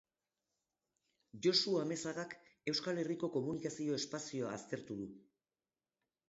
[1.45, 2.33] Josu Amezagak
[2.73, 5.11] Euskal Herriko komunikazio espazioa aztertu du.